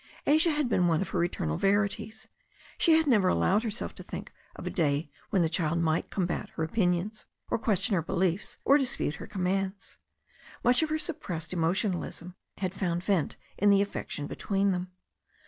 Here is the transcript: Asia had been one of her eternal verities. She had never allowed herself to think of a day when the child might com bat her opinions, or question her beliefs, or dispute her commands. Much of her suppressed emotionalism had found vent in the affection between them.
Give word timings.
Asia 0.25 0.49
had 0.49 0.67
been 0.67 0.87
one 0.87 0.99
of 0.99 1.09
her 1.09 1.23
eternal 1.23 1.57
verities. 1.59 2.27
She 2.79 2.93
had 2.93 3.05
never 3.05 3.27
allowed 3.27 3.61
herself 3.61 3.93
to 3.93 4.01
think 4.03 4.33
of 4.55 4.65
a 4.65 4.71
day 4.71 5.11
when 5.29 5.43
the 5.43 5.47
child 5.47 5.77
might 5.77 6.09
com 6.09 6.25
bat 6.25 6.49
her 6.55 6.63
opinions, 6.63 7.27
or 7.51 7.59
question 7.59 7.93
her 7.93 8.01
beliefs, 8.01 8.57
or 8.65 8.79
dispute 8.79 9.17
her 9.17 9.27
commands. 9.27 9.99
Much 10.63 10.81
of 10.81 10.89
her 10.89 10.97
suppressed 10.97 11.53
emotionalism 11.53 12.33
had 12.57 12.73
found 12.73 13.03
vent 13.03 13.35
in 13.59 13.69
the 13.69 13.83
affection 13.83 14.25
between 14.25 14.71
them. 14.71 14.91